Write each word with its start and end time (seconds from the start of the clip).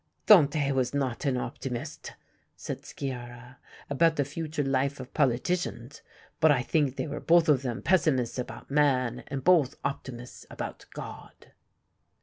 "Dante 0.25 0.71
was 0.71 0.95
not 0.95 1.25
an 1.25 1.37
optimist," 1.37 2.13
said 2.55 2.83
Sciarra, 2.83 3.59
"about 3.87 4.15
the 4.15 4.25
future 4.25 4.63
life 4.63 4.99
of 4.99 5.13
politicians. 5.13 6.01
But 6.39 6.49
I 6.51 6.63
think 6.63 6.95
they 6.95 7.05
were 7.05 7.19
both 7.19 7.47
of 7.47 7.61
them 7.61 7.83
pessimists 7.83 8.39
about 8.39 8.71
man 8.71 9.23
and 9.27 9.43
both 9.43 9.75
optimists 9.85 10.43
about 10.49 10.87
God." 10.95 11.51